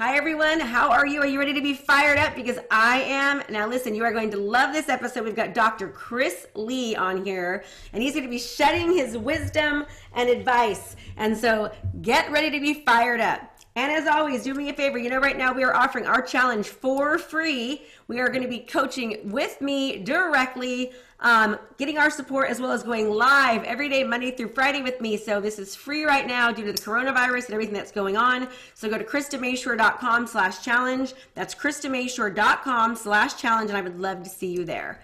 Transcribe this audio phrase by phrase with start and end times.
[0.00, 0.60] Hi, everyone.
[0.60, 1.20] How are you?
[1.20, 2.34] Are you ready to be fired up?
[2.34, 3.42] Because I am.
[3.50, 5.24] Now, listen, you are going to love this episode.
[5.24, 5.88] We've got Dr.
[5.88, 9.84] Chris Lee on here, and he's going to be shedding his wisdom
[10.14, 10.96] and advice.
[11.18, 13.49] And so get ready to be fired up.
[13.80, 14.98] And as always, do me a favor.
[14.98, 17.80] You know, right now we are offering our challenge for free.
[18.08, 22.72] We are going to be coaching with me directly, um, getting our support as well
[22.72, 25.16] as going live every day, Monday through Friday with me.
[25.16, 28.48] So this is free right now due to the coronavirus and everything that's going on.
[28.74, 31.14] So go to KristaMashore.com slash challenge.
[31.34, 33.70] That's KristaMashore.com slash challenge.
[33.70, 35.00] And I would love to see you there.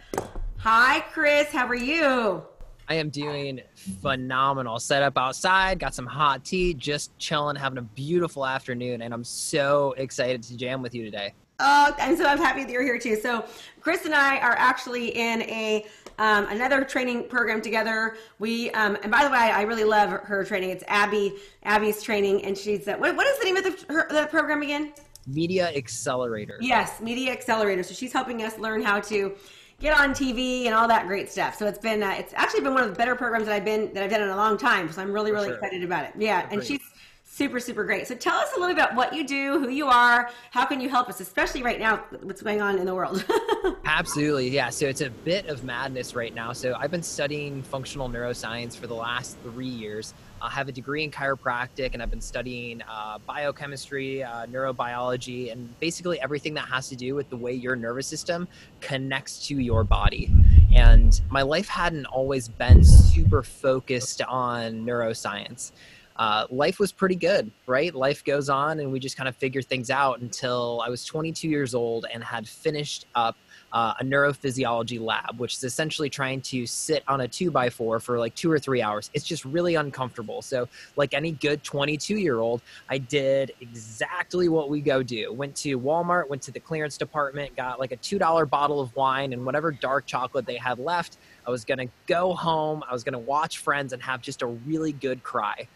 [0.58, 1.48] Hi, Chris.
[1.48, 2.42] How are you?
[2.88, 3.60] I am doing
[4.00, 4.78] phenomenal.
[4.78, 9.24] Set up outside, got some hot tea, just chilling, having a beautiful afternoon, and I'm
[9.24, 11.34] so excited to jam with you today.
[11.58, 13.16] Oh, and so I'm happy that you're here too.
[13.16, 13.44] So
[13.80, 15.86] Chris and I are actually in a
[16.18, 18.16] um, another training program together.
[18.38, 20.70] We um, and by the way, I really love her training.
[20.70, 24.06] It's Abby Abby's training, and she's uh, what, what is the name of the, her,
[24.10, 24.92] the program again?
[25.26, 26.58] Media Accelerator.
[26.60, 27.82] Yes, Media Accelerator.
[27.82, 29.34] So she's helping us learn how to
[29.80, 31.56] get on TV and all that great stuff.
[31.56, 33.92] So it's been uh, it's actually been one of the better programs that I've been
[33.94, 34.90] that I've done in a long time.
[34.90, 35.56] So I'm really really sure.
[35.56, 36.12] excited about it.
[36.18, 36.80] Yeah, and she's
[37.24, 38.06] super super great.
[38.06, 40.80] So tell us a little bit about what you do, who you are, how can
[40.80, 43.24] you help us, especially right now what's going on in the world.
[43.84, 44.70] Absolutely, yeah.
[44.70, 46.52] So it's a bit of madness right now.
[46.52, 50.14] So I've been studying functional neuroscience for the last three years.
[50.40, 55.78] I have a degree in chiropractic and I've been studying uh, biochemistry, uh, neurobiology, and
[55.80, 58.46] basically everything that has to do with the way your nervous system
[58.80, 60.30] connects to your body.
[60.74, 65.72] And my life hadn't always been super focused on neuroscience.
[66.16, 67.94] Uh, life was pretty good, right?
[67.94, 71.48] Life goes on, and we just kind of figure things out until I was 22
[71.48, 73.36] years old and had finished up
[73.76, 78.00] uh, a neurophysiology lab, which is essentially trying to sit on a two by four
[78.00, 79.10] for like two or three hours.
[79.12, 80.40] It's just really uncomfortable.
[80.40, 80.66] So,
[80.96, 85.30] like any good 22 year old, I did exactly what we go do.
[85.30, 89.34] Went to Walmart, went to the clearance department, got like a $2 bottle of wine
[89.34, 91.18] and whatever dark chocolate they had left.
[91.46, 92.82] I was going to go home.
[92.88, 95.68] I was going to watch friends and have just a really good cry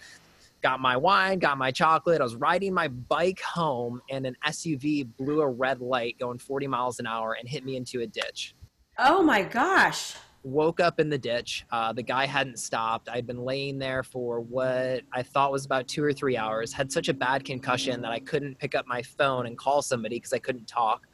[0.63, 2.21] got my wine, got my chocolate.
[2.21, 6.67] I was riding my bike home, and an SUV blew a red light going 40
[6.67, 8.55] miles an hour and hit me into a ditch.
[8.99, 10.15] Oh my gosh.
[10.43, 11.67] Woke up in the ditch.
[11.71, 13.09] Uh, the guy hadn't stopped.
[13.09, 16.73] I'd been laying there for what I thought was about two or three hours.
[16.73, 20.17] Had such a bad concussion that I couldn't pick up my phone and call somebody
[20.17, 21.07] because I couldn't talk.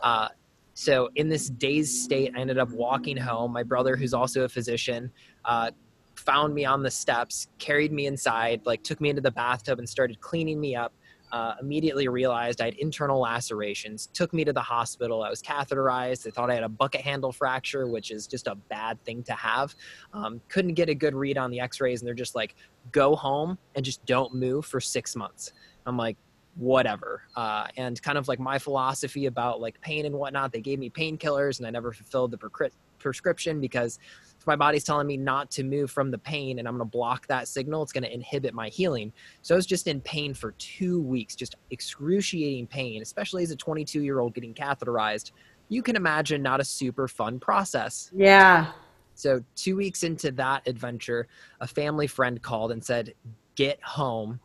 [0.00, 0.28] Uh,
[0.76, 3.52] so, in this dazed state, I ended up walking home.
[3.52, 5.12] My brother, who's also a physician,
[5.44, 5.70] uh,
[6.16, 9.88] found me on the steps, carried me inside, like took me into the bathtub and
[9.88, 10.92] started cleaning me up.
[11.32, 15.24] Uh, immediately realized I had internal lacerations, took me to the hospital.
[15.24, 16.22] I was catheterized.
[16.22, 19.32] They thought I had a bucket handle fracture, which is just a bad thing to
[19.32, 19.74] have.
[20.12, 22.54] Um, couldn't get a good read on the x rays, and they're just like,
[22.92, 25.52] go home and just don't move for six months.
[25.86, 26.16] I'm like,
[26.54, 27.22] whatever.
[27.34, 30.88] Uh, and kind of like my philosophy about like pain and whatnot, they gave me
[30.88, 33.98] painkillers, and I never fulfilled the prescription because
[34.44, 36.92] if my body's telling me not to move from the pain and I'm going to
[36.92, 39.10] block that signal, it's going to inhibit my healing.
[39.40, 43.56] So I was just in pain for two weeks, just excruciating pain, especially as a
[43.56, 45.32] 22 year old getting catheterized.
[45.70, 48.10] You can imagine not a super fun process.
[48.14, 48.72] Yeah.
[49.14, 51.26] So, two weeks into that adventure,
[51.60, 53.14] a family friend called and said,
[53.54, 54.40] Get home.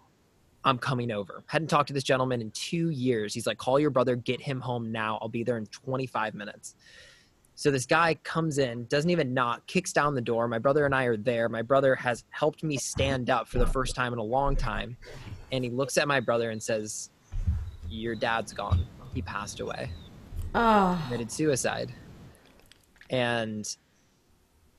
[0.64, 1.44] I'm coming over.
[1.48, 3.34] Hadn't talked to this gentleman in two years.
[3.34, 5.18] He's like, Call your brother, get him home now.
[5.22, 6.76] I'll be there in 25 minutes.
[7.60, 10.48] So this guy comes in, doesn't even knock, kicks down the door.
[10.48, 11.50] My brother and I are there.
[11.50, 14.96] My brother has helped me stand up for the first time in a long time.
[15.52, 17.10] And he looks at my brother and says,
[17.90, 18.88] Your dad's gone.
[19.14, 19.92] He passed away.
[20.56, 20.98] Oh.
[21.08, 21.92] Committed suicide.
[23.10, 23.68] And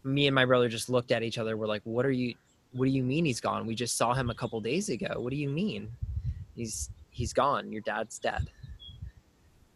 [0.03, 1.59] me and my brother just looked at each other.
[1.59, 2.35] We're like, What are you
[2.73, 3.67] what do you mean he's gone?
[3.67, 5.17] We just saw him a couple days ago.
[5.19, 5.91] What do you mean?
[6.55, 7.73] He's he's gone.
[7.73, 8.49] Your dad's dead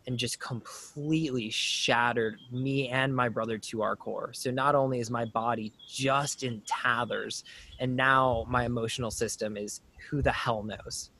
[0.06, 4.32] and just completely shattered me and my brother to our core.
[4.32, 7.44] So not only is my body just in tatters,
[7.80, 11.10] and now my emotional system is who the hell knows.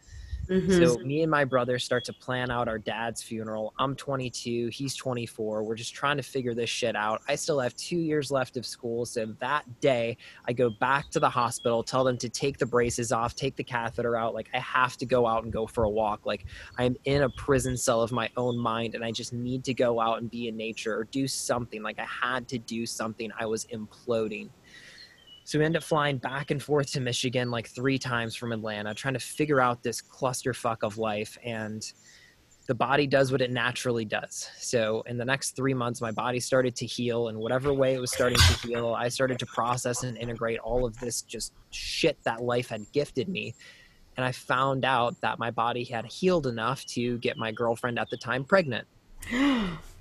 [0.48, 0.84] Mm-hmm.
[0.84, 3.72] So me and my brother start to plan out our dad's funeral.
[3.78, 5.62] I'm 22, he's 24.
[5.62, 7.22] We're just trying to figure this shit out.
[7.28, 11.20] I still have 2 years left of school, so that day I go back to
[11.20, 14.34] the hospital, tell them to take the braces off, take the catheter out.
[14.34, 16.26] Like I have to go out and go for a walk.
[16.26, 16.44] Like
[16.76, 20.00] I'm in a prison cell of my own mind and I just need to go
[20.00, 21.82] out and be in nature or do something.
[21.82, 23.30] Like I had to do something.
[23.38, 24.50] I was imploding.
[25.44, 28.94] So we end up flying back and forth to Michigan like three times from Atlanta,
[28.94, 31.36] trying to figure out this clusterfuck of life.
[31.44, 31.84] And
[32.66, 34.48] the body does what it naturally does.
[34.58, 38.00] So in the next three months, my body started to heal, and whatever way it
[38.00, 42.16] was starting to heal, I started to process and integrate all of this just shit
[42.24, 43.54] that life had gifted me.
[44.16, 48.08] and I found out that my body had healed enough to get my girlfriend at
[48.10, 48.86] the time pregnant.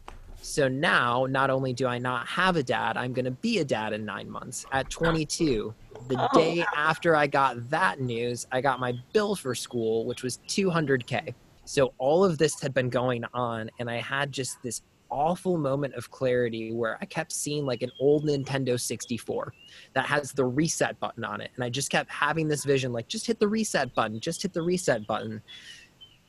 [0.43, 3.65] so now, not only do I not have a dad, I'm going to be a
[3.65, 5.73] dad in nine months at 22.
[6.09, 6.37] The Oh.
[6.37, 11.33] day after I got that news, I got my bill for school, which was 200K.
[11.65, 15.93] So all of this had been going on, and I had just this awful moment
[15.93, 19.53] of clarity where I kept seeing like an old Nintendo 64
[19.95, 21.51] that has the reset button on it.
[21.55, 24.51] And I just kept having this vision like, just hit the reset button, just hit
[24.53, 25.41] the reset button.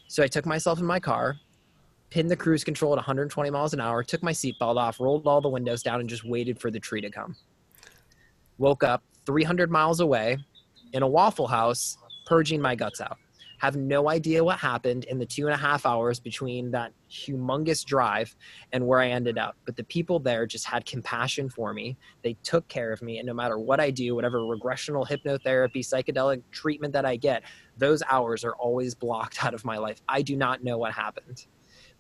[0.09, 1.41] So I took myself in my car,
[2.15, 5.41] pinned the cruise control at 120 miles an hour, took my seatbelt off, rolled all
[5.41, 7.35] the windows down, and just waited for the tree to come.
[8.57, 10.39] Woke up 300 miles away
[10.93, 13.17] in a Waffle House, purging my guts out.
[13.59, 17.85] Have no idea what happened in the two and a half hours between that humongous
[17.85, 18.37] drive
[18.73, 19.57] and where I ended up.
[19.65, 21.97] But the people there just had compassion for me.
[22.23, 23.19] They took care of me.
[23.19, 27.43] And no matter what I do, whatever regressional hypnotherapy, psychedelic treatment that I get,
[27.77, 30.01] those hours are always blocked out of my life.
[30.09, 31.47] I do not know what happened.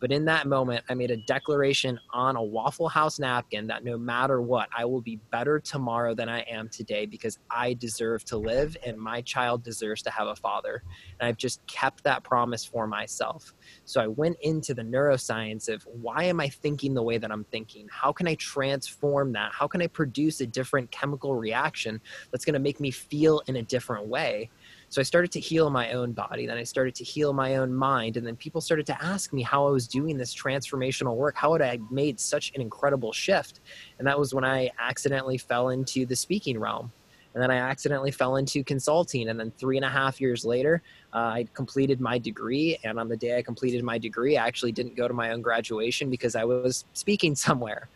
[0.04, 3.96] But in that moment, I made a declaration on a Waffle House napkin that no
[3.96, 8.36] matter what, I will be better tomorrow than I am today because I deserve to
[8.36, 10.82] live and my child deserves to have a father.
[11.18, 13.54] And I've just kept that promise for myself.
[13.86, 17.44] So I went into the neuroscience of why am I thinking the way that I'm
[17.44, 17.88] thinking?
[17.90, 19.52] How can I transform that?
[19.54, 21.98] How can I produce a different chemical reaction
[22.30, 24.50] that's going to make me feel in a different way?
[24.94, 26.46] So I started to heal my own body.
[26.46, 28.16] Then I started to heal my own mind.
[28.16, 31.52] And then people started to ask me how I was doing this transformational work, how
[31.52, 33.58] had I made such an incredible shift.
[33.98, 36.92] And that was when I accidentally fell into the speaking realm.
[37.34, 39.30] And then I accidentally fell into consulting.
[39.30, 40.80] And then three and a half years later,
[41.12, 42.78] uh, I completed my degree.
[42.84, 45.42] And on the day I completed my degree, I actually didn't go to my own
[45.42, 47.88] graduation because I was speaking somewhere.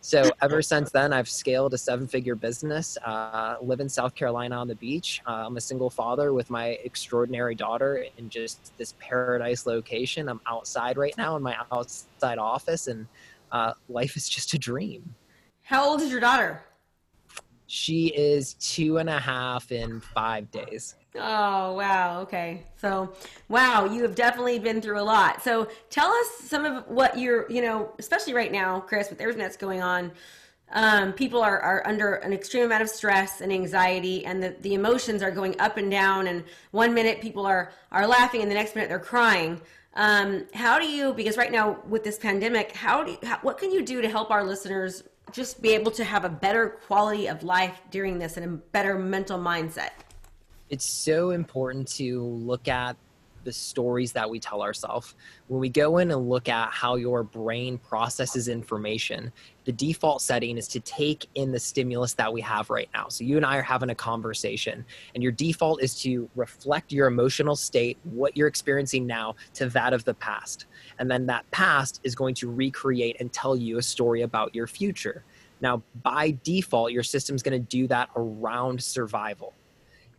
[0.00, 2.96] So ever since then, I've scaled a seven-figure business.
[3.04, 5.20] Uh, live in South Carolina on the beach.
[5.26, 10.28] Uh, I'm a single father with my extraordinary daughter in just this paradise location.
[10.28, 13.06] I'm outside right now in my outside office, and
[13.50, 15.14] uh, life is just a dream.
[15.62, 16.62] How old is your daughter?
[17.72, 20.94] She is two and a half in five days.
[21.14, 22.20] Oh, wow.
[22.20, 22.64] Okay.
[22.76, 23.14] So,
[23.48, 25.42] wow, you have definitely been through a lot.
[25.42, 29.40] So, tell us some of what you're, you know, especially right now, Chris, with everything
[29.40, 30.12] that's going on.
[30.72, 34.74] Um, people are, are under an extreme amount of stress and anxiety, and the, the
[34.74, 36.26] emotions are going up and down.
[36.26, 39.62] And one minute people are, are laughing, and the next minute they're crying.
[39.94, 43.56] Um, how do you, because right now with this pandemic, how do you, how, what
[43.56, 47.26] can you do to help our listeners just be able to have a better quality
[47.28, 49.90] of life during this and a better mental mindset?
[50.72, 52.96] it's so important to look at
[53.44, 55.14] the stories that we tell ourselves.
[55.48, 59.32] When we go in and look at how your brain processes information,
[59.64, 63.08] the default setting is to take in the stimulus that we have right now.
[63.08, 64.84] So you and I are having a conversation,
[65.14, 69.92] and your default is to reflect your emotional state, what you're experiencing now, to that
[69.92, 70.66] of the past.
[70.98, 74.66] And then that past is going to recreate and tell you a story about your
[74.66, 75.24] future.
[75.60, 79.54] Now, by default, your system's going to do that around survival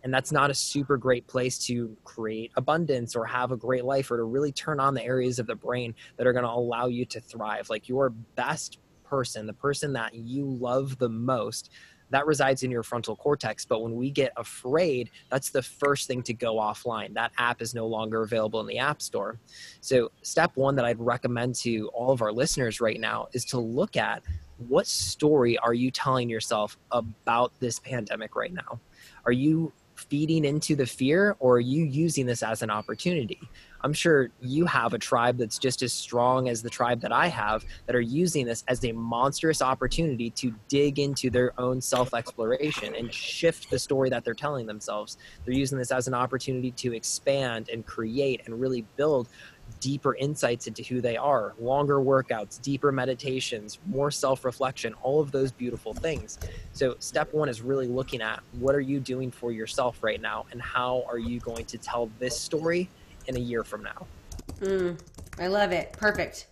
[0.04, 4.12] and that's not a super great place to create abundance or have a great life
[4.12, 6.88] or to really turn on the areas of the brain that are going to allow
[6.88, 7.70] you to thrive.
[7.70, 11.70] Like your best person the person that you love the most
[12.10, 13.66] that resides in your frontal cortex.
[13.66, 17.14] But when we get afraid that's the first thing to go offline.
[17.14, 19.40] That app is no longer available in the app store.
[19.82, 23.60] So step one that i'd recommend to all of our listeners right now is to
[23.60, 24.24] look at
[24.58, 28.80] what story are you telling yourself about this pandemic right now?
[29.25, 33.40] Are you feeding into the fear or are you using this as an opportunity.
[33.82, 37.28] I'm sure you have a tribe that's just as strong as the tribe that i
[37.28, 42.14] have that are using this as a monstrous opportunity to dig into their own self
[42.14, 45.18] exploration and shift the story that they're telling themselves.
[45.44, 49.28] They're using this as an opportunity to expand and create and really build
[49.84, 55.34] deeper insights into who they are, longer workouts, deeper meditations, more self reflection, all of
[55.34, 56.40] those beautiful things.
[56.72, 60.46] So, step one is really looking at what are you doing for yourself right now
[60.52, 62.90] and how are you going to tell this story
[63.28, 64.08] in a year from now?
[64.62, 64.98] Mm,
[65.38, 65.92] I love it.
[65.92, 66.48] Perfect.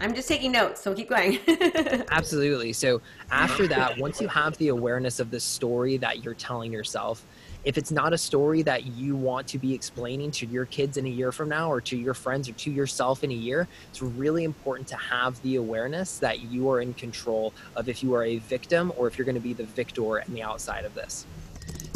[0.00, 1.40] I'm just taking notes, so keep going.
[2.12, 2.72] Absolutely.
[2.72, 7.26] So, after that, once you have the awareness of the story that you're telling yourself,
[7.64, 11.06] if it's not a story that you want to be explaining to your kids in
[11.06, 14.02] a year from now or to your friends or to yourself in a year it's
[14.02, 18.24] really important to have the awareness that you are in control of if you are
[18.24, 21.26] a victim or if you're going to be the victor in the outside of this.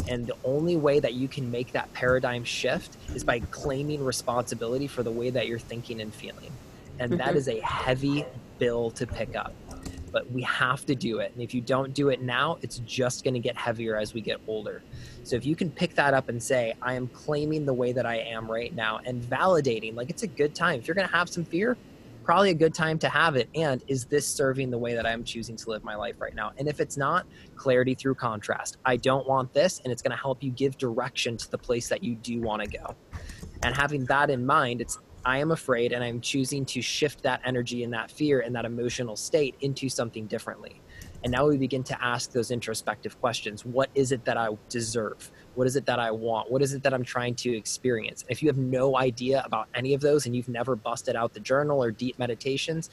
[0.07, 4.87] And the only way that you can make that paradigm shift is by claiming responsibility
[4.87, 6.51] for the way that you're thinking and feeling.
[6.99, 7.37] And that mm-hmm.
[7.37, 8.25] is a heavy
[8.59, 9.53] bill to pick up
[10.15, 11.33] but we have to do it.
[11.33, 14.21] And if you don't do it now, it's just going to get heavier as we
[14.21, 14.81] get older.
[15.25, 18.05] So if you can pick that up and say, I am claiming the way that
[18.05, 20.79] I am right now and validating, like it's a good time.
[20.79, 21.75] If you're going to have some fear,
[22.23, 23.49] probably a good time to have it.
[23.55, 26.53] And is this serving the way that I'm choosing to live my life right now?
[26.57, 27.25] And if it's not,
[27.57, 28.77] clarity through contrast.
[28.85, 31.89] I don't want this, and it's going to help you give direction to the place
[31.89, 32.95] that you do want to go.
[33.63, 37.41] And having that in mind, it's I am afraid and I'm choosing to shift that
[37.43, 40.81] energy and that fear and that emotional state into something differently.
[41.23, 43.65] And now we begin to ask those introspective questions.
[43.65, 45.31] What is it that I deserve?
[45.55, 46.51] What is it that I want?
[46.51, 48.23] What is it that I'm trying to experience?
[48.29, 51.39] If you have no idea about any of those and you've never busted out the
[51.39, 52.91] journal or deep meditations,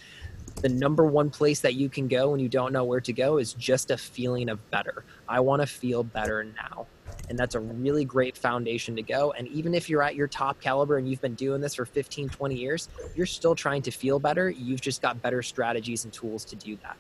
[0.62, 3.36] the number one place that you can go when you don't know where to go
[3.36, 5.04] is just a feeling of better.
[5.28, 6.86] I want to feel better now.
[7.28, 9.32] And that's a really great foundation to go.
[9.32, 12.28] And even if you're at your top caliber and you've been doing this for 15,
[12.28, 14.50] 20 years, you're still trying to feel better.
[14.50, 16.96] You've just got better strategies and tools to do that.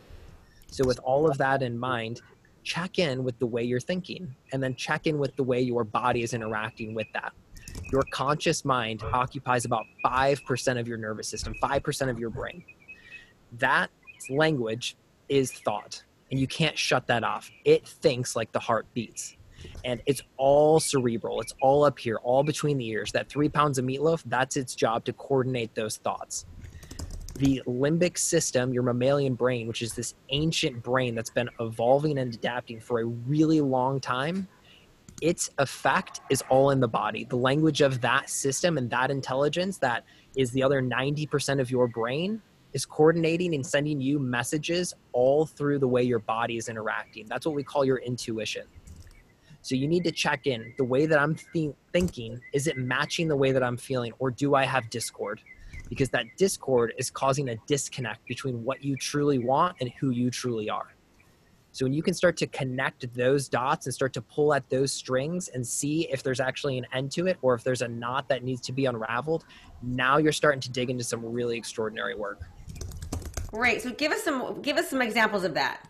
[0.68, 2.22] So, with all of that in mind,
[2.62, 5.84] check in with the way you're thinking and then check in with the way your
[5.84, 7.32] body is interacting with that.
[7.90, 12.64] Your conscious mind occupies about 5% of your nervous system, 5% of your brain.
[13.58, 13.90] That
[14.30, 14.96] language
[15.28, 17.50] is thought, and you can't shut that off.
[17.64, 19.36] It thinks like the heart beats
[19.84, 21.40] and it's all cerebral.
[21.40, 23.12] It's all up here, all between the ears.
[23.12, 26.46] That three pounds of meatloaf, that's its job to coordinate those thoughts.
[27.36, 32.34] The limbic system, your mammalian brain, which is this ancient brain that's been evolving and
[32.34, 34.46] adapting for a really long time,
[35.22, 37.24] its effect is all in the body.
[37.24, 40.04] The language of that system and that intelligence that
[40.36, 42.42] is the other 90% of your brain
[42.72, 47.26] is coordinating and sending you messages all through the way your body is interacting.
[47.26, 48.64] That's what we call your intuition.
[49.62, 53.28] So you need to check in the way that I'm th- thinking, is it matching
[53.28, 55.40] the way that I'm feeling, or do I have discord?
[55.88, 60.30] Because that discord is causing a disconnect between what you truly want and who you
[60.30, 60.94] truly are.
[61.70, 64.92] So when you can start to connect those dots and start to pull at those
[64.92, 68.28] strings and see if there's actually an end to it or if there's a knot
[68.28, 69.44] that needs to be unraveled,
[69.80, 72.40] now you're starting to dig into some really extraordinary work.
[73.46, 73.80] Great.
[73.80, 75.86] So give us some give us some examples of that.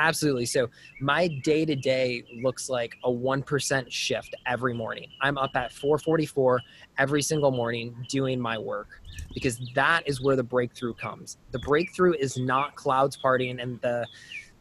[0.00, 0.46] Absolutely.
[0.46, 0.70] So
[1.02, 5.08] my day to day looks like a 1% shift every morning.
[5.20, 6.58] I'm up at 444
[6.96, 9.02] every single morning doing my work
[9.34, 11.36] because that is where the breakthrough comes.
[11.50, 14.06] The breakthrough is not clouds partying and the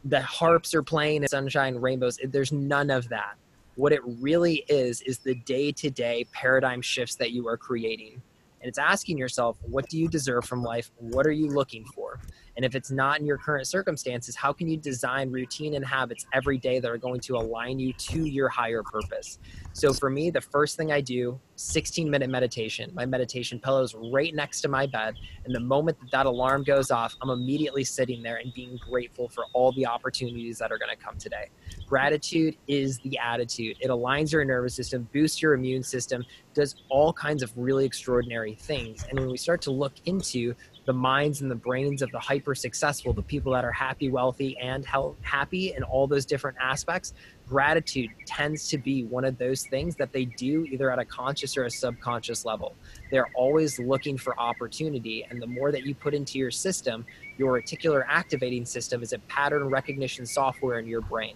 [0.05, 2.19] the harps are playing and sunshine rainbows.
[2.23, 3.35] There's none of that.
[3.75, 8.21] What it really is is the day to day paradigm shifts that you are creating.
[8.61, 10.91] And it's asking yourself, what do you deserve from life?
[10.97, 12.19] What are you looking for?
[12.55, 16.25] And if it's not in your current circumstances, how can you design routine and habits
[16.33, 19.39] every day that are going to align you to your higher purpose?
[19.73, 22.89] So for me, the first thing I do, 16 minute meditation.
[22.93, 25.15] My meditation pillow is right next to my bed.
[25.43, 29.27] And the moment that that alarm goes off, I'm immediately sitting there and being grateful
[29.27, 31.49] for all the opportunities that are going to come today.
[31.85, 33.75] Gratitude is the attitude.
[33.81, 38.55] It aligns your nervous system, boosts your immune system, does all kinds of really extraordinary
[38.55, 39.05] things.
[39.09, 40.55] And when we start to look into
[40.89, 44.57] the minds and the brains of the hyper successful, the people that are happy, wealthy,
[44.57, 47.13] and health, happy in all those different aspects,
[47.47, 51.55] gratitude tends to be one of those things that they do either at a conscious
[51.55, 52.73] or a subconscious level.
[53.11, 55.27] They're always looking for opportunity.
[55.29, 57.05] And the more that you put into your system,
[57.37, 61.35] your reticular activating system is a pattern recognition software in your brain.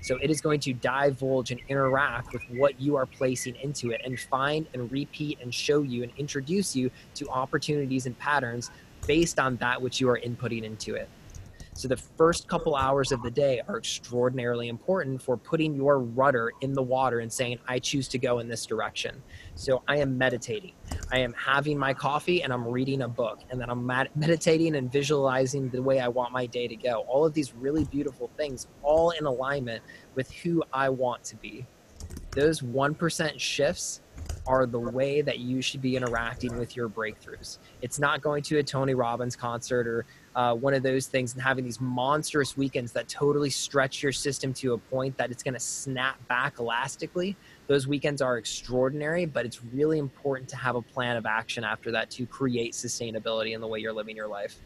[0.00, 4.00] So it is going to divulge and interact with what you are placing into it
[4.04, 8.70] and find and repeat and show you and introduce you to opportunities and patterns
[9.08, 11.08] based on that which you are inputting into it.
[11.72, 16.50] So the first couple hours of the day are extraordinarily important for putting your rudder
[16.60, 19.22] in the water and saying, I choose to go in this direction.
[19.54, 20.72] So I am meditating.
[21.12, 23.38] I am having my coffee and I'm reading a book.
[23.50, 27.04] And then I'm meditating and visualizing the way I want my day to go.
[27.06, 29.84] All of these really beautiful things, all in alignment
[30.16, 31.64] with who I want to be.
[32.32, 34.00] Those 1% shifts
[34.48, 37.58] are the way that you should be interacting with your breakthroughs.
[37.82, 41.42] It's not going to a Tony Robbins concert or uh, one of those things and
[41.42, 45.52] having these monstrous weekends that totally stretch your system to a point that it's going
[45.52, 47.36] to snap back elastically.
[47.66, 51.90] Those weekends are extraordinary, but it's really important to have a plan of action after
[51.90, 54.56] that to create sustainability in the way you're living your life.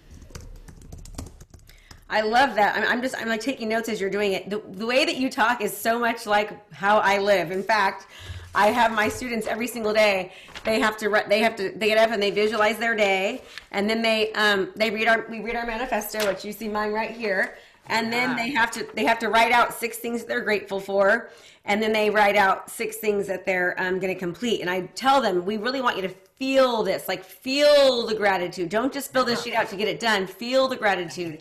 [2.09, 2.87] I love that.
[2.89, 4.49] I'm, just, I'm like taking notes as you're doing it.
[4.49, 7.51] The, the way that you talk is so much like how I live.
[7.51, 8.07] In fact,
[8.55, 10.33] I have my students every single day.
[10.65, 13.89] They have to they have to they get up and they visualize their day, and
[13.89, 17.11] then they um, they read our we read our manifesto, which you see mine right
[17.11, 17.57] here,
[17.89, 21.31] and then they have to they have to write out six things they're grateful for,
[21.65, 24.61] and then they write out six things that they're um, going to complete.
[24.61, 28.69] And I tell them we really want you to feel this, like feel the gratitude.
[28.69, 30.27] Don't just fill this sheet out to get it done.
[30.27, 31.41] Feel the gratitude.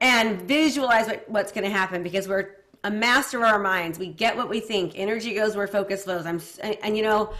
[0.00, 3.98] and visualize what, what's going to happen because we're a master of our minds.
[3.98, 4.92] We get what we think.
[4.94, 6.26] Energy goes where focus flows.
[6.26, 7.32] I'm and, and you know,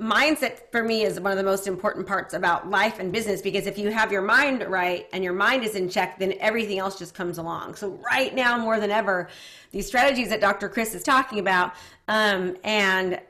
[0.00, 3.66] mindset for me is one of the most important parts about life and business because
[3.66, 6.98] if you have your mind right and your mind is in check, then everything else
[6.98, 7.76] just comes along.
[7.76, 9.28] So right now, more than ever,
[9.72, 10.70] these strategies that Dr.
[10.70, 11.74] Chris is talking about,
[12.08, 13.20] um, and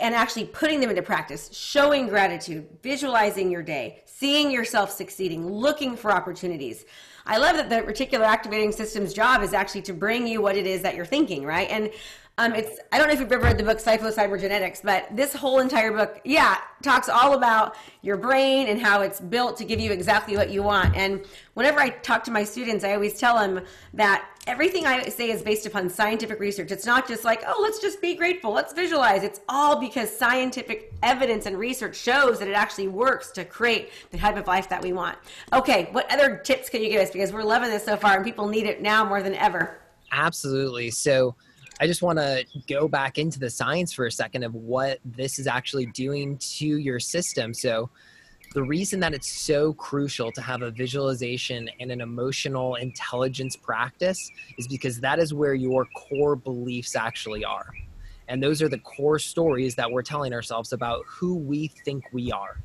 [0.00, 5.96] and actually putting them into practice, showing gratitude, visualizing your day, seeing yourself succeeding, looking
[5.96, 6.84] for opportunities.
[7.26, 10.66] I love that the reticular activating system's job is actually to bring you what it
[10.66, 11.68] is that you're thinking, right?
[11.70, 11.90] And
[12.38, 15.58] um, it's I don't know if you've ever read the book Psycho-Cybergenetics, but this whole
[15.58, 19.90] entire book, yeah, talks all about your brain and how it's built to give you
[19.90, 20.94] exactly what you want.
[20.94, 23.64] And whenever I talk to my students, I always tell them
[23.94, 26.70] that everything I say is based upon scientific research.
[26.70, 29.22] It's not just like, oh, let's just be grateful, let's visualize.
[29.22, 34.18] It's all because scientific evidence and research shows that it actually works to create the
[34.18, 35.18] type of life that we want.
[35.52, 37.10] Okay, what other tips can you give us?
[37.10, 39.78] Because we're loving this so far and people need it now more than ever.
[40.12, 40.90] Absolutely.
[40.90, 41.34] So
[41.80, 45.38] I just want to go back into the science for a second of what this
[45.38, 47.52] is actually doing to your system.
[47.52, 47.90] So,
[48.56, 54.30] the reason that it's so crucial to have a visualization and an emotional intelligence practice
[54.56, 57.66] is because that is where your core beliefs actually are.
[58.28, 62.32] And those are the core stories that we're telling ourselves about who we think we
[62.32, 62.58] are.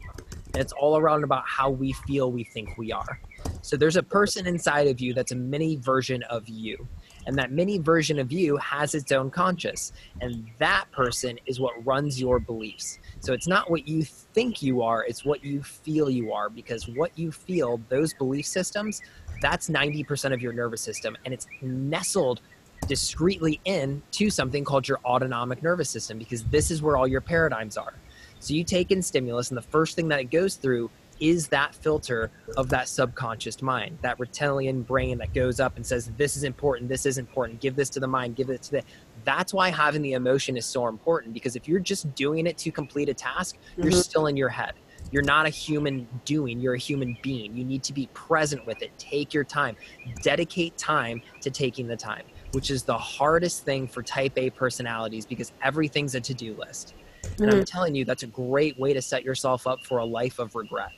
[0.53, 3.19] And it's all around about how we feel we think we are.
[3.61, 6.87] So there's a person inside of you that's a mini version of you.
[7.27, 9.91] And that mini version of you has its own conscious.
[10.21, 12.99] And that person is what runs your beliefs.
[13.19, 16.49] So it's not what you think you are, it's what you feel you are.
[16.49, 19.01] Because what you feel, those belief systems,
[19.41, 21.17] that's 90% of your nervous system.
[21.25, 22.41] And it's nestled
[22.87, 27.21] discreetly in to something called your autonomic nervous system because this is where all your
[27.21, 27.93] paradigms are.
[28.39, 30.89] So you take in stimulus, and the first thing that it goes through
[31.21, 36.11] is that filter of that subconscious mind, that reptilian brain that goes up and says,
[36.17, 38.83] This is important, this is important, give this to the mind, give it to the.
[39.23, 42.71] That's why having the emotion is so important because if you're just doing it to
[42.71, 43.83] complete a task, mm-hmm.
[43.83, 44.73] you're still in your head.
[45.11, 47.55] You're not a human doing, you're a human being.
[47.55, 48.91] You need to be present with it.
[48.97, 49.75] Take your time,
[50.23, 55.25] dedicate time to taking the time, which is the hardest thing for type A personalities
[55.25, 56.95] because everything's a to do list.
[57.23, 57.59] And mm-hmm.
[57.59, 60.55] I'm telling you, that's a great way to set yourself up for a life of
[60.55, 60.91] regret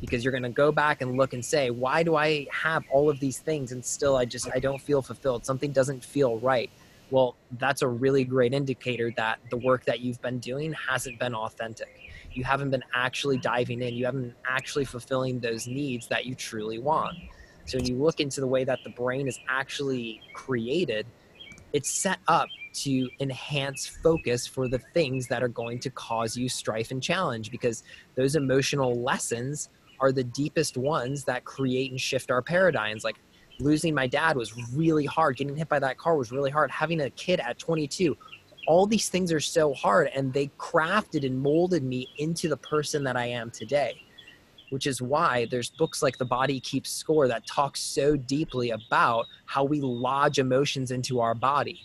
[0.00, 3.10] because you're going to go back and look and say why do i have all
[3.10, 5.44] of these things and still i just i don't feel fulfilled?
[5.44, 6.70] Something doesn't feel right.
[7.10, 11.34] Well that's a really great indicator that the work that you've been doing hasn't been
[11.34, 11.98] authentic.
[12.32, 13.94] You haven't been actually diving in.
[13.94, 17.16] You haven't actually fulfilling those needs that you truly want.
[17.64, 21.06] So when you look into the way that the brain is actually created
[21.72, 26.48] it's set up to enhance focus for the things that are going to cause you
[26.48, 27.82] strife and challenge because
[28.14, 29.68] those emotional lessons
[30.00, 33.04] are the deepest ones that create and shift our paradigms.
[33.04, 33.16] Like
[33.60, 35.36] losing my dad was really hard.
[35.36, 36.70] Getting hit by that car was really hard.
[36.70, 38.16] Having a kid at 22,
[38.66, 43.02] all these things are so hard and they crafted and molded me into the person
[43.04, 44.00] that I am today.
[44.70, 49.24] Which is why there's books like The Body Keeps Score that talk so deeply about
[49.46, 51.80] how we lodge emotions into our body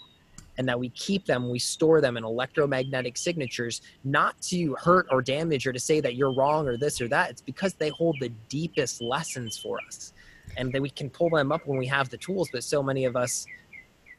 [0.57, 5.21] and that we keep them, we store them in electromagnetic signatures, not to hurt or
[5.21, 7.31] damage or to say that you're wrong or this or that.
[7.31, 10.13] It's because they hold the deepest lessons for us.
[10.57, 13.05] And that we can pull them up when we have the tools, but so many
[13.05, 13.47] of us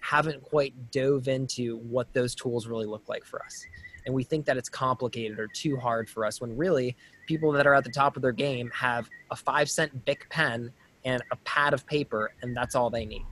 [0.01, 3.65] haven't quite dove into what those tools really look like for us.
[4.05, 7.67] And we think that it's complicated or too hard for us when really people that
[7.67, 10.73] are at the top of their game have a five cent Bic pen
[11.05, 13.25] and a pad of paper, and that's all they need.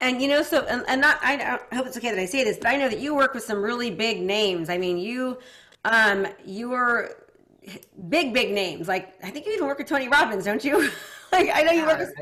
[0.00, 2.44] And you know, so and, and not I, I hope it's okay that I say
[2.44, 4.70] this, but I know that you work with some really big names.
[4.70, 5.38] I mean, you
[5.84, 7.10] um you are
[8.08, 8.86] big big names.
[8.86, 10.90] Like I think you even work with Tony Robbins, don't you?
[11.32, 12.14] like I know you work with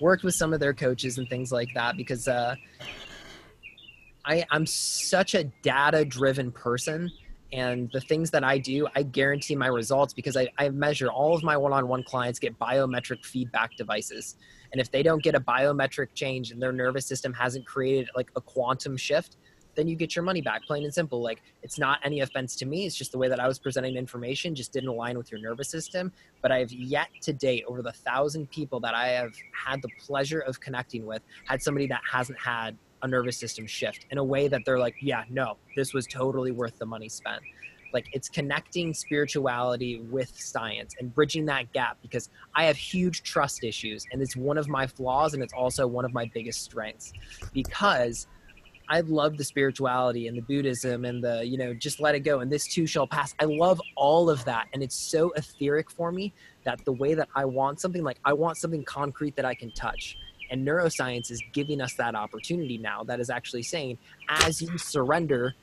[0.00, 2.54] worked with some of their coaches and things like that because uh
[4.24, 7.10] I I'm such a data driven person
[7.52, 11.34] and the things that I do, I guarantee my results because I, I measure all
[11.34, 14.36] of my one-on-one clients get biometric feedback devices.
[14.72, 18.30] And if they don't get a biometric change and their nervous system hasn't created like
[18.36, 19.36] a quantum shift,
[19.74, 21.22] then you get your money back, plain and simple.
[21.22, 22.86] Like it's not any offense to me.
[22.86, 25.68] It's just the way that I was presenting information just didn't align with your nervous
[25.68, 26.12] system.
[26.42, 29.88] But I have yet to date, over the thousand people that I have had the
[30.00, 34.24] pleasure of connecting with, had somebody that hasn't had a nervous system shift in a
[34.24, 37.42] way that they're like, yeah, no, this was totally worth the money spent.
[37.92, 43.64] Like it's connecting spirituality with science and bridging that gap because I have huge trust
[43.64, 47.12] issues and it's one of my flaws and it's also one of my biggest strengths
[47.52, 48.26] because
[48.88, 52.40] I love the spirituality and the Buddhism and the, you know, just let it go
[52.40, 53.34] and this too shall pass.
[53.38, 54.66] I love all of that.
[54.74, 58.32] And it's so etheric for me that the way that I want something, like I
[58.32, 60.16] want something concrete that I can touch
[60.50, 63.96] And neuroscience is giving us that opportunity now that is actually saying,
[64.28, 65.54] as you surrender,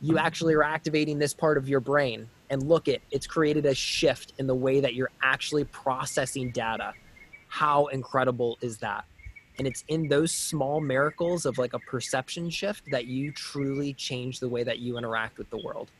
[0.00, 2.28] you actually are activating this part of your brain.
[2.50, 6.92] And look it, it's created a shift in the way that you're actually processing data.
[7.48, 9.04] How incredible is that?
[9.58, 14.40] And it's in those small miracles of like a perception shift that you truly change
[14.40, 15.90] the way that you interact with the world.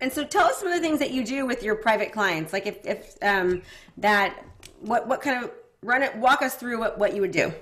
[0.00, 2.52] And so tell us some of the things that you do with your private clients.
[2.52, 3.62] Like if, if um,
[3.96, 4.44] that,
[4.80, 5.50] what, what kind of,
[5.82, 7.52] run it, walk us through what, what you would do.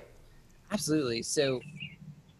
[0.71, 1.21] Absolutely.
[1.21, 1.61] So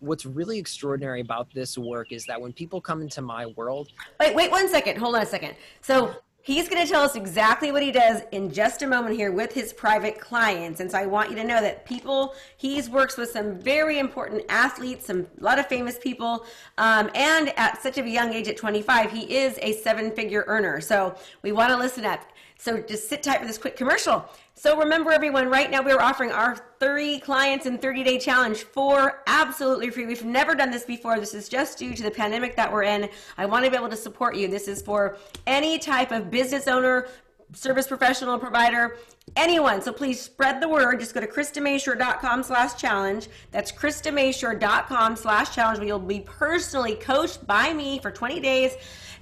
[0.05, 3.89] what's really extraordinary about this work is that when people come into my world.
[4.19, 4.97] Wait, wait one second.
[4.97, 5.55] Hold on a second.
[5.81, 6.15] So
[6.45, 9.51] He's going to tell us exactly what he does in just a moment here with
[9.51, 10.79] his private clients.
[10.79, 14.43] And so I want you to know that people, he's works with some very important
[14.47, 16.45] athletes, some a lot of famous people.
[16.77, 20.81] Um, and at such a young age at 25, he is a seven figure earner.
[20.81, 22.21] So we want to listen up.
[22.65, 24.25] So just sit tight for this quick commercial.
[24.55, 29.21] So remember, everyone, right now we're offering our 30 clients in 30 day challenge for
[29.27, 30.07] absolutely free.
[30.07, 31.19] We've never done this before.
[31.19, 33.07] This is just due to the pandemic that we're in.
[33.37, 34.47] I want to be able to support you.
[34.47, 37.07] This is for any type of business owner,
[37.53, 38.97] service professional, provider,
[39.35, 39.79] anyone.
[39.79, 40.99] So please spread the word.
[40.99, 43.27] Just go to KristaMashore.com slash challenge.
[43.51, 48.75] That's KristaMashore.com slash challenge you'll be personally coached by me for 20 days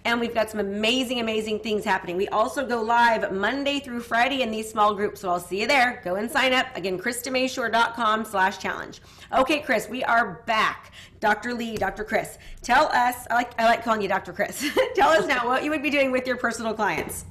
[0.05, 2.17] and we've got some amazing, amazing things happening.
[2.17, 5.67] We also go live Monday through Friday in these small groups, so I'll see you
[5.67, 6.01] there.
[6.03, 6.67] Go and sign up.
[6.75, 9.01] Again, KristaMashore.com slash challenge.
[9.33, 10.91] Okay, Chris, we are back.
[11.19, 11.53] Dr.
[11.53, 12.03] Lee, Dr.
[12.03, 14.33] Chris, tell us, I like, I like calling you Dr.
[14.33, 14.65] Chris.
[14.95, 17.23] tell us now what you would be doing with your personal clients.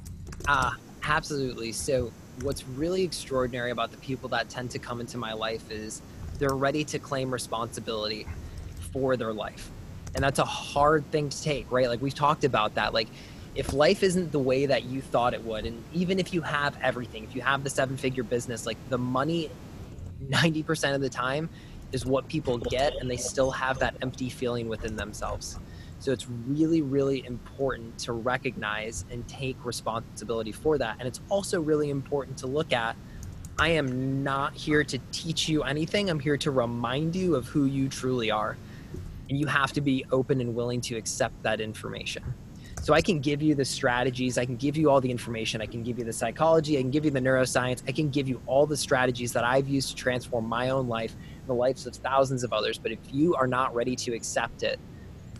[0.49, 1.73] Ah, uh, absolutely.
[1.73, 6.01] So what's really extraordinary about the people that tend to come into my life is
[6.39, 8.27] they're ready to claim responsibility
[8.93, 9.71] for their life
[10.15, 11.89] and that's a hard thing to take right?
[11.89, 12.95] Like we've talked about that.
[12.95, 13.09] Like
[13.55, 16.77] if life isn't the way that you thought it would and even if you have
[16.83, 19.51] everything if you have the seven figure business like the money
[20.31, 21.49] 90% of the time
[21.93, 25.59] is what people get and they still have that empty feeling within themselves.
[25.99, 30.97] So it's really really important to recognize and take responsibility for that.
[30.99, 32.97] And it's also really important to look at
[33.59, 36.09] I am not here to teach you anything.
[36.09, 38.57] I'm here to remind you of who you truly are
[39.29, 42.23] and you have to be open and willing to accept that information.
[42.81, 45.67] So I can give you the strategies, I can give you all the information, I
[45.67, 48.43] can give you the psychology, I can give you the neuroscience, I can give you
[48.47, 51.95] all the strategies that I've used to transform my own life and the lives of
[51.95, 52.79] thousands of others.
[52.79, 54.81] But if you are not ready to accept it,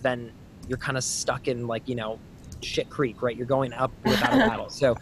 [0.03, 0.31] then
[0.69, 2.21] you're kind of stuck in like, you know,
[2.65, 3.37] shit creek, right?
[3.37, 4.69] You're going up without a paddle.
[4.71, 4.97] So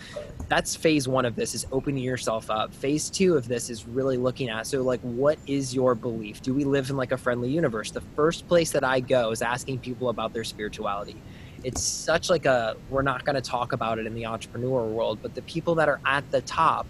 [0.49, 2.75] that's phase one of this is opening yourself up.
[2.75, 6.43] Phase two of this is really looking at so like what is your belief?
[6.43, 7.91] Do we live in like a friendly universe?
[7.91, 11.17] The first place that I go is asking people about their spirituality.
[11.63, 15.19] It's such like a we're not going to talk about it in the entrepreneur world,
[15.23, 16.87] but the people that are at the top,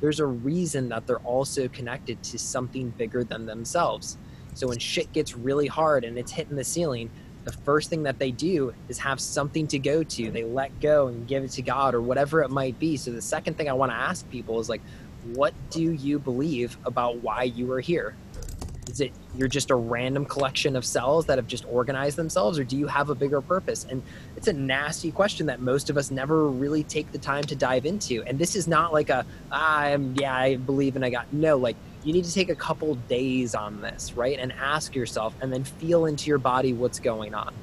[0.00, 4.16] there's a reason that they're also connected to something bigger than themselves.
[4.54, 7.10] So when shit gets really hard and it's hitting the ceiling,
[7.44, 10.30] the first thing that they do is have something to go to.
[10.30, 12.96] They let go and give it to God or whatever it might be.
[12.96, 14.82] So the second thing I want to ask people is like,
[15.24, 18.14] what do you believe about why you are here?
[18.88, 22.64] Is it you're just a random collection of cells that have just organized themselves, or
[22.64, 23.86] do you have a bigger purpose?
[23.88, 24.02] And
[24.36, 27.86] it's a nasty question that most of us never really take the time to dive
[27.86, 28.22] into.
[28.24, 31.56] And this is not like a ah, I'm yeah, I believe and I got no
[31.56, 34.38] like you need to take a couple days on this, right?
[34.38, 37.54] And ask yourself and then feel into your body what's going on,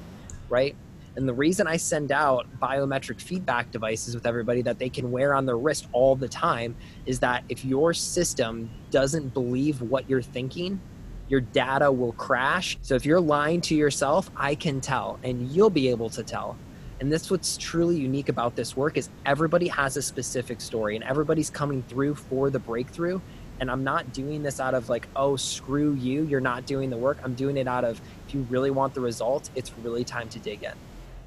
[0.50, 0.76] right?
[1.16, 5.34] And the reason I send out biometric feedback devices with everybody that they can wear
[5.34, 6.76] on their wrist all the time
[7.06, 10.80] is that if your system doesn't believe what you're thinking,
[11.28, 12.78] your data will crash.
[12.82, 16.58] So if you're lying to yourself, I can tell and you'll be able to tell.
[17.02, 21.04] And this what's truly unique about this work is everybody has a specific story and
[21.04, 23.22] everybody's coming through for the breakthrough
[23.60, 26.98] and I'm not doing this out of like, oh, screw you, you're not doing the
[26.98, 27.18] work.
[27.24, 30.40] I'm doing it out of if you really want the results, it's really time to
[30.40, 30.74] dig in.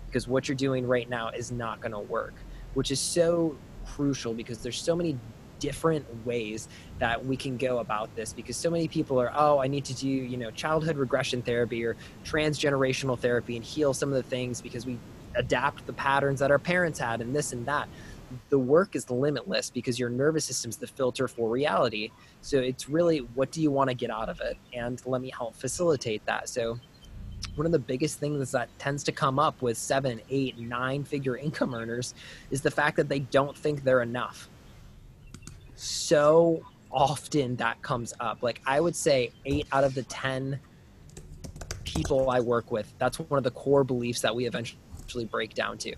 [0.06, 2.34] Because what you're doing right now is not going to work,
[2.74, 5.18] which is so crucial because there's so many
[5.58, 6.68] different ways
[6.98, 9.94] that we can go about this because so many people are oh i need to
[9.94, 14.60] do you know childhood regression therapy or transgenerational therapy and heal some of the things
[14.60, 14.98] because we
[15.36, 17.88] adapt the patterns that our parents had and this and that
[18.48, 22.10] the work is limitless because your nervous system is the filter for reality.
[22.40, 24.56] So it's really what do you want to get out of it?
[24.72, 26.48] And let me help facilitate that.
[26.48, 26.78] So
[27.54, 31.36] one of the biggest things that tends to come up with seven, eight, nine figure
[31.36, 32.14] income earners
[32.50, 34.48] is the fact that they don't think they're enough.
[35.74, 38.42] So often that comes up.
[38.42, 40.60] Like I would say eight out of the 10
[41.84, 45.78] people I work with, that's one of the core beliefs that we eventually break down
[45.78, 45.94] to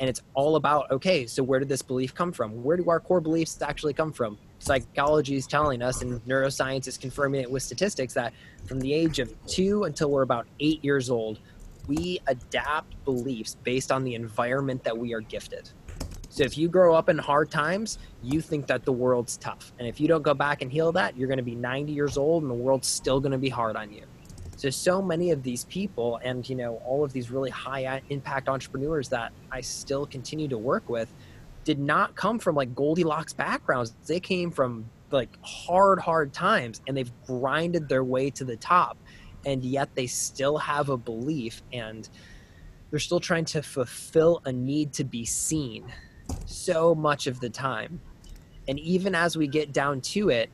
[0.00, 2.64] and it's all about okay so where did this belief come from?
[2.64, 4.38] Where do our core beliefs actually come from?
[4.58, 8.32] Psychology is telling us and neuroscience is confirming it with statistics that
[8.64, 11.38] from the age of two until we're about eight years old
[11.86, 15.70] we adapt beliefs based on the environment that we are gifted.
[16.28, 19.72] So if you grow up in hard times you think that the world's tough.
[19.78, 22.16] And if you don't go back and heal that you're going to be 90 years
[22.16, 24.04] old and the world's still going to be hard on you
[24.60, 28.48] so so many of these people and you know all of these really high impact
[28.48, 31.12] entrepreneurs that i still continue to work with
[31.64, 33.92] did not come from like Goldilocks backgrounds.
[34.06, 38.96] They came from like hard, hard times and they've grinded their way to the top.
[39.46, 42.08] And yet they still have a belief and
[42.90, 45.84] they're still trying to fulfill a need to be seen
[46.46, 48.00] so much of the time.
[48.68, 50.50] And even as we get down to it,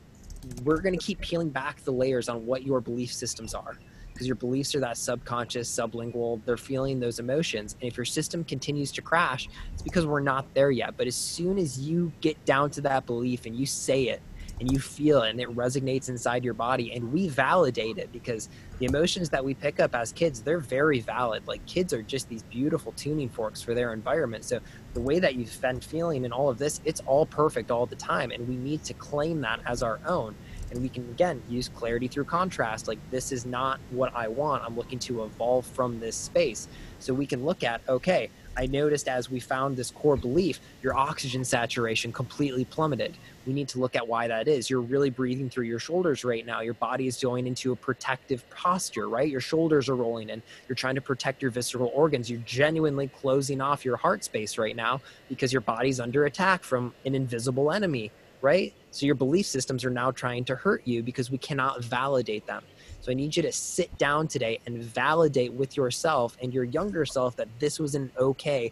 [0.63, 3.77] we're going to keep peeling back the layers on what your belief systems are
[4.17, 6.41] because your beliefs are that subconscious, sublingual.
[6.43, 7.75] They're feeling those emotions.
[7.79, 10.97] And if your system continues to crash, it's because we're not there yet.
[10.97, 14.19] But as soon as you get down to that belief and you say it
[14.59, 18.49] and you feel it and it resonates inside your body and we validate it because
[18.79, 21.47] the emotions that we pick up as kids, they're very valid.
[21.47, 24.45] Like kids are just these beautiful tuning forks for their environment.
[24.45, 24.59] So
[24.95, 27.95] the way that you've been feeling and all of this, it's all perfect all the
[27.95, 28.31] time.
[28.31, 30.33] And we need to claim that as our own
[30.71, 34.63] and we can again use clarity through contrast like this is not what i want.
[34.63, 36.67] I'm looking to evolve from this space.
[36.99, 40.97] So we can look at okay i noticed as we found this core belief your
[40.97, 43.17] oxygen saturation completely plummeted.
[43.45, 44.69] We need to look at why that is.
[44.69, 46.61] You're really breathing through your shoulders right now.
[46.61, 49.29] Your body is going into a protective posture right?
[49.29, 50.41] Your shoulders are rolling in.
[50.67, 52.29] You're trying to protect your visceral organs.
[52.29, 56.93] You're genuinely closing off your heart space right now because your body's under attack from
[57.05, 58.73] an invisible enemy right?
[58.91, 62.63] So your belief systems are now trying to hurt you because we cannot validate them.
[63.01, 67.05] So I need you to sit down today and validate with yourself and your younger
[67.05, 68.71] self that this was an okay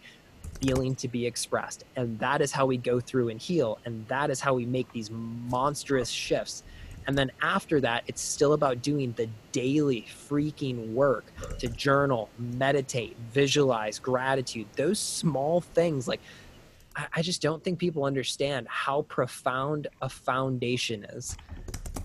[0.61, 1.83] feeling to be expressed.
[1.95, 3.79] And that is how we go through and heal.
[3.85, 6.63] And that is how we make these monstrous shifts.
[7.07, 11.25] And then after that, it's still about doing the daily freaking work
[11.59, 16.21] to journal, meditate, visualize, gratitude, those small things like
[17.13, 21.35] I just don't think people understand how profound a foundation is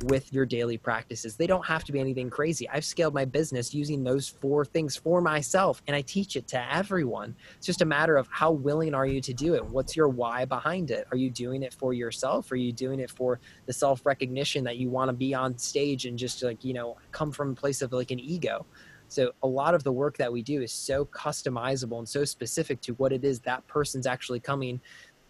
[0.04, 1.36] with your daily practices.
[1.36, 2.68] They don't have to be anything crazy.
[2.68, 6.74] I've scaled my business using those four things for myself and I teach it to
[6.74, 7.34] everyone.
[7.56, 9.64] It's just a matter of how willing are you to do it?
[9.64, 11.06] What's your why behind it?
[11.10, 12.50] Are you doing it for yourself?
[12.50, 16.06] Are you doing it for the self recognition that you want to be on stage
[16.06, 18.64] and just like, you know, come from a place of like an ego?
[19.12, 22.80] So a lot of the work that we do is so customizable and so specific
[22.82, 24.80] to what it is that person's actually coming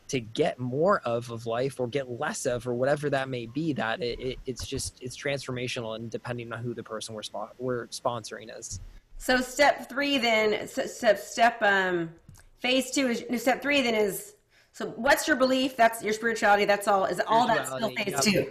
[0.08, 3.72] to get more of of life or get less of or whatever that may be
[3.72, 7.54] that it, it, it's just it's transformational and depending on who the person we're, spot,
[7.58, 8.80] we're sponsoring is.
[9.18, 12.10] So step three then step step um
[12.58, 14.34] phase two is step three then is
[14.72, 15.76] so what's your belief?
[15.76, 16.64] That's your spirituality.
[16.64, 18.22] That's all is all that still phase yep.
[18.22, 18.50] two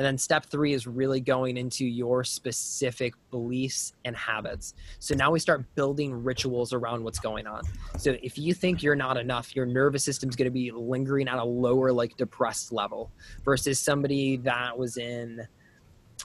[0.00, 4.72] and then step three is really going into your specific beliefs and habits.
[4.98, 7.64] So now we start building rituals around what's going on.
[7.98, 11.36] So if you think you're not enough, your nervous system's going to be lingering at
[11.36, 13.12] a lower, like depressed level
[13.44, 15.46] versus somebody that was in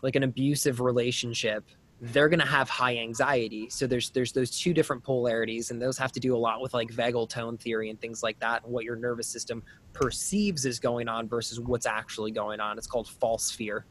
[0.02, 1.66] like an abusive relationship
[2.12, 3.70] they're going to have high anxiety.
[3.70, 6.74] So there's there's those two different polarities and those have to do a lot with
[6.74, 9.64] like vagal tone theory and things like that and what your nervous system
[9.94, 12.78] perceives is going on versus what's actually going on.
[12.78, 13.86] It's called false fear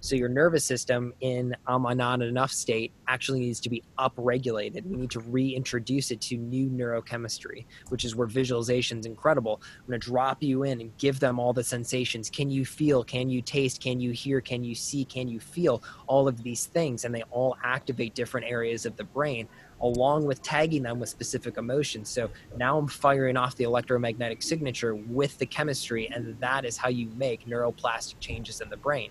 [0.00, 4.86] so your nervous system in a not enough state actually needs to be upregulated.
[4.86, 9.60] We need to reintroduce it to new neurochemistry, which is where visualization is incredible.
[9.80, 12.30] I'm going to drop you in and give them all the sensations.
[12.30, 13.02] Can you feel?
[13.02, 13.82] Can you taste?
[13.82, 14.40] Can you hear?
[14.40, 15.04] Can you see?
[15.04, 15.82] Can you feel?
[16.06, 19.48] All of these things, and they all activate different areas of the brain
[19.80, 22.08] along with tagging them with specific emotions.
[22.08, 26.88] So now I'm firing off the electromagnetic signature with the chemistry, and that is how
[26.88, 29.10] you make neuroplastic changes in the brain.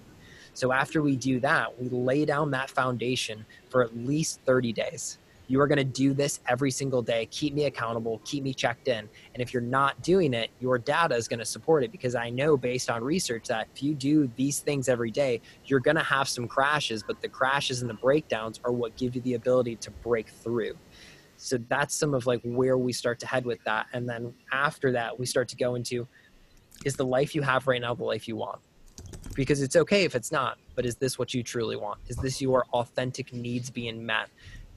[0.57, 5.19] So after we do that, we lay down that foundation for at least 30 days.
[5.45, 7.27] You are going to do this every single day.
[7.29, 9.07] Keep me accountable, keep me checked in.
[9.35, 12.31] And if you're not doing it, your data is going to support it because I
[12.31, 16.01] know based on research that if you do these things every day, you're going to
[16.01, 19.75] have some crashes, but the crashes and the breakdowns are what give you the ability
[19.75, 20.73] to break through.
[21.35, 23.85] So that's some of like where we start to head with that.
[23.93, 26.07] And then after that, we start to go into
[26.83, 28.59] is the life you have right now the life you want?
[29.35, 31.99] Because it's okay if it's not but is this what you truly want?
[32.07, 34.29] Is this your authentic needs being met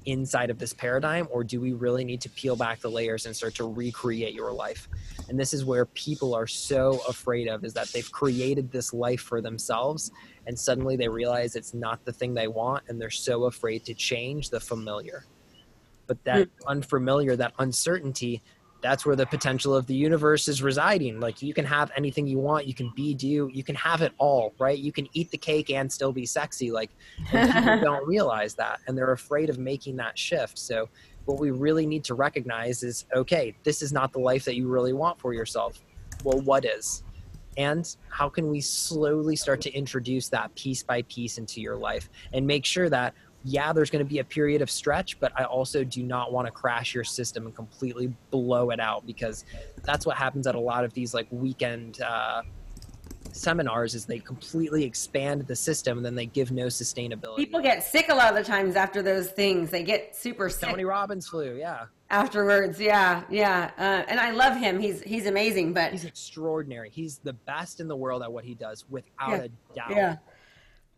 [0.06, 3.36] inside of this paradigm or do we really need to peel back the layers and
[3.36, 4.88] start to recreate your life?
[5.28, 9.20] And this is where people are so afraid of is that they've created this life
[9.20, 10.10] for themselves
[10.46, 13.92] and suddenly they realize it's not the thing they want and they're so afraid to
[13.92, 15.26] change the familiar.
[16.06, 16.66] But that mm.
[16.66, 18.42] unfamiliar that uncertainty
[18.82, 21.20] that's where the potential of the universe is residing.
[21.20, 24.12] Like you can have anything you want, you can be do, you can have it
[24.18, 24.78] all, right?
[24.78, 26.70] You can eat the cake and still be sexy.
[26.70, 26.90] Like
[27.30, 30.58] people don't realize that and they're afraid of making that shift.
[30.58, 30.88] So
[31.26, 34.68] what we really need to recognize is okay, this is not the life that you
[34.68, 35.80] really want for yourself.
[36.24, 37.02] Well, what is?
[37.56, 42.08] And how can we slowly start to introduce that piece by piece into your life
[42.32, 43.14] and make sure that
[43.44, 46.46] yeah, there's going to be a period of stretch, but I also do not want
[46.46, 49.44] to crash your system and completely blow it out because
[49.82, 52.42] that's what happens at a lot of these like weekend uh,
[53.32, 57.36] seminars is they completely expand the system and then they give no sustainability.
[57.36, 59.70] People get sick a lot of the times after those things.
[59.70, 60.68] They get super sick.
[60.68, 61.86] Tony Robbins flu, yeah.
[62.10, 64.80] Afterwards, yeah, yeah, uh, and I love him.
[64.80, 66.90] He's he's amazing, but he's extraordinary.
[66.90, 69.90] He's the best in the world at what he does, without yeah, a doubt.
[69.90, 70.16] Yeah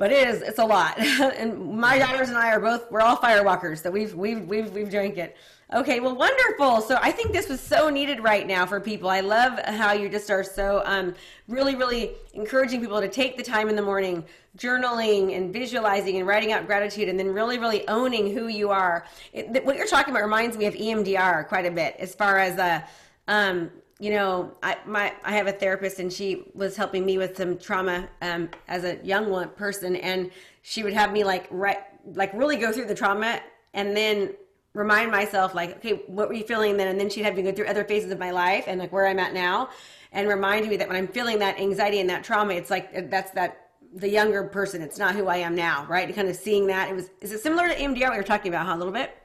[0.03, 0.99] but it is it's a lot.
[1.39, 4.91] And my daughters and i are both we're all firewalkers so we've we've we've, we've
[4.91, 5.37] drank it.
[5.73, 6.81] Okay well wonderful.
[6.81, 9.09] So i think this was so needed right now for people.
[9.09, 11.15] I love how you just are so um,
[11.47, 14.25] really really encouraging people to take the time in the morning
[14.59, 19.07] journaling and visualizing and writing out gratitude and then really really owning who you are.
[19.33, 22.59] It, what you're talking about reminds me of emdr quite a bit as far as
[22.59, 22.81] uh,
[23.29, 23.71] um,
[24.03, 27.57] you know, I my I have a therapist and she was helping me with some
[27.57, 31.79] trauma um, as a young one person, and she would have me like right
[32.15, 33.41] like really go through the trauma
[33.75, 34.35] and then
[34.75, 36.89] remind myself like, okay, what were you feeling then?
[36.89, 39.07] And then she'd have me go through other phases of my life and like where
[39.07, 39.69] I'm at now,
[40.11, 43.31] and remind me that when I'm feeling that anxiety and that trauma, it's like that's
[43.33, 44.83] that the younger person.
[44.83, 46.13] It's not who I am now, right?
[46.13, 48.67] Kind of seeing that it was is it similar to EMDR what you're talking about,
[48.67, 48.75] huh?
[48.75, 49.22] A little bit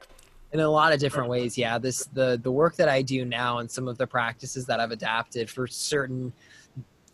[0.52, 1.78] in a lot of different ways yeah.
[1.78, 4.90] This the the work that i do now and some of the practices that i've
[4.90, 6.32] adapted for certain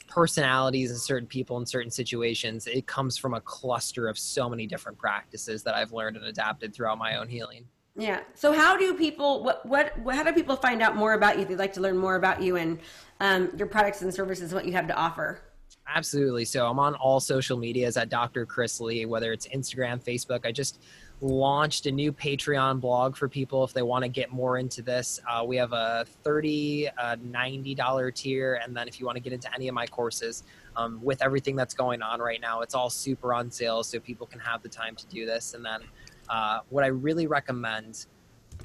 [0.09, 4.67] personalities and certain people in certain situations it comes from a cluster of so many
[4.67, 7.65] different practices that i've learned and adapted throughout my own healing.
[7.97, 8.21] Yeah.
[8.35, 11.49] So how do people what what how do people find out more about you if
[11.49, 12.81] they'd like to learn more about you and
[13.21, 15.41] um, your products and services what you have to offer?
[15.87, 16.45] Absolutely.
[16.45, 20.45] So i'm on all social medias at dr chris lee whether it's instagram facebook.
[20.45, 20.83] I just
[21.25, 25.21] launched a new Patreon blog for people if they want to get more into this.
[25.29, 28.61] Uh, we have a 30, uh, $90 tier.
[28.63, 30.45] And then if you want to get into any of my courses,
[30.77, 34.27] um, with everything that's going on right now, it's all super on sale so people
[34.27, 35.55] can have the time to do this.
[35.55, 35.81] And then
[36.29, 38.05] uh, what I really recommend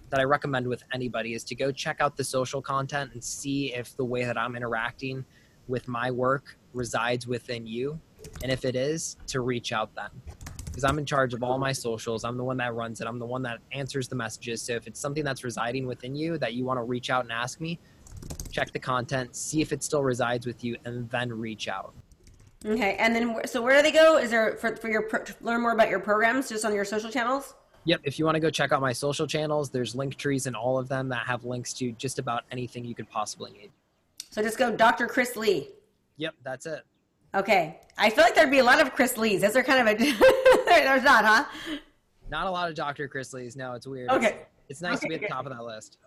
[0.09, 3.73] that I recommend with anybody is to go check out the social content and see
[3.73, 5.23] if the way that I'm interacting
[5.67, 7.99] with my work resides within you.
[8.43, 10.09] And if it is, to reach out then
[10.69, 12.23] because I'm in charge of all my socials.
[12.23, 13.07] I'm the one that runs it.
[13.07, 14.61] I'm the one that answers the messages.
[14.61, 17.31] So if it's something that's residing within you that you want to reach out and
[17.31, 17.79] ask me,
[18.51, 21.93] check the content, see if it still resides with you, and then reach out.
[22.65, 24.17] Okay, and then so where do they go?
[24.17, 25.09] Is there for, for your
[25.41, 27.55] learn more about your programs just on your social channels?
[27.85, 28.01] Yep.
[28.03, 30.89] If you want to go check out my social channels, there's Linktrees in all of
[30.89, 33.71] them that have links to just about anything you could possibly need.
[34.29, 35.07] So just go Dr.
[35.07, 35.69] Chris Lee.
[36.17, 36.83] Yep, that's it.
[37.33, 37.79] Okay.
[37.97, 39.43] I feel like there'd be a lot of Chris Lees.
[39.43, 40.13] Is there kind of a
[40.69, 41.45] there's not, huh?
[42.29, 43.07] Not a lot of Dr.
[43.07, 43.55] Chris Lees.
[43.55, 44.09] No, it's weird.
[44.09, 44.27] Okay.
[44.27, 45.97] It's, it's nice okay, to be at the top of that list.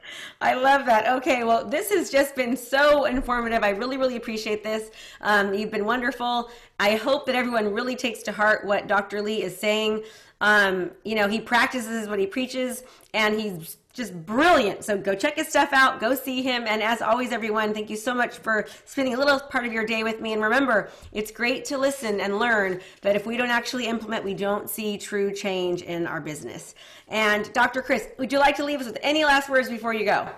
[0.40, 1.08] I love that.
[1.16, 3.64] Okay, well, this has just been so informative.
[3.64, 4.90] I really, really appreciate this.
[5.20, 6.48] Um, you've been wonderful.
[6.78, 9.20] I hope that everyone really takes to heart what Dr.
[9.20, 10.04] Lee is saying.
[10.40, 14.84] Um, you know, he practices what he preaches, and he's just brilliant.
[14.84, 16.64] So go check his stuff out, go see him.
[16.66, 19.84] And as always, everyone, thank you so much for spending a little part of your
[19.84, 20.32] day with me.
[20.32, 24.34] And remember, it's great to listen and learn, but if we don't actually implement, we
[24.34, 26.74] don't see true change in our business.
[27.08, 27.82] And Dr.
[27.82, 30.28] Chris, would you like to leave us with any last words before you go?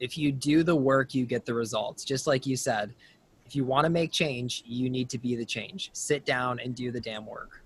[0.00, 2.04] If you do the work, you get the results.
[2.04, 2.92] Just like you said,
[3.46, 5.90] if you want to make change, you need to be the change.
[5.92, 7.62] Sit down and do the damn work.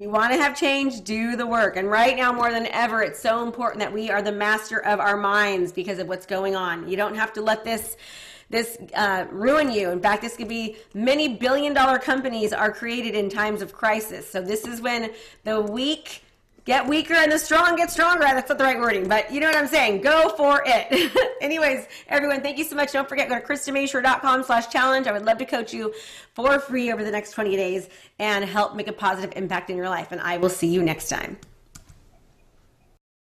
[0.00, 1.76] You want to have change, do the work.
[1.76, 5.00] And right now, more than ever, it's so important that we are the master of
[5.00, 6.88] our minds because of what's going on.
[6.88, 7.96] You don't have to let this
[8.48, 9.90] this uh, ruin you.
[9.90, 14.30] In fact, this could be many billion dollar companies are created in times of crisis.
[14.30, 15.10] So this is when
[15.42, 16.22] the weak
[16.68, 18.24] get weaker and the strong get stronger.
[18.24, 20.02] That's not the right wording, but you know what I'm saying.
[20.02, 21.10] Go for it.
[21.40, 22.92] Anyways, everyone, thank you so much.
[22.92, 25.06] Don't forget, go to KristaMashore.com slash challenge.
[25.06, 25.94] I would love to coach you
[26.34, 29.88] for free over the next 20 days and help make a positive impact in your
[29.88, 30.12] life.
[30.12, 31.38] And I will see you next time.